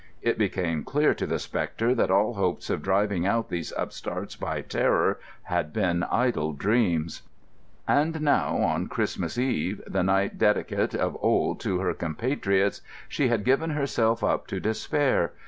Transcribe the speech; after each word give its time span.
It 0.23 0.39
became 0.39 0.83
clear 0.83 1.13
to 1.13 1.27
the 1.27 1.37
spectre 1.37 1.93
that 1.93 2.09
all 2.09 2.33
hopes 2.33 2.71
of 2.71 2.81
driving 2.81 3.27
out 3.27 3.49
these 3.49 3.71
upstarts 3.77 4.35
by 4.35 4.61
terror 4.61 5.19
had 5.43 5.71
been 5.71 6.01
idle 6.05 6.53
dreams. 6.53 7.21
And 7.87 8.19
now, 8.19 8.57
on 8.57 8.87
Christmas 8.87 9.37
Eve, 9.37 9.79
the 9.85 10.01
night 10.01 10.39
dedicate 10.39 10.95
of 10.95 11.15
old 11.21 11.59
to 11.59 11.77
her 11.81 11.93
compatriots, 11.93 12.81
she 13.07 13.27
had 13.27 13.45
given 13.45 13.69
herself 13.69 14.23
up 14.23 14.47
to 14.47 14.59
despair. 14.59 15.33